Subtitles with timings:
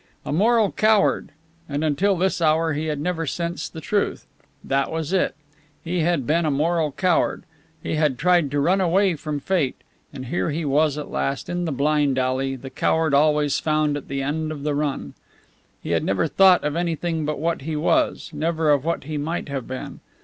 [0.25, 1.29] A moral coward,
[1.69, 4.25] and until this hour he had never sensed the truth!
[4.63, 5.35] That was it!
[5.83, 7.43] He had been a moral coward;
[7.83, 9.75] he had tried to run away from fate;
[10.11, 14.07] and here he was at last, in the blind alley the coward always found at
[14.07, 15.13] the end of the run.
[15.83, 19.49] He had never thought of anything but what he was never of what he might
[19.49, 19.99] have been.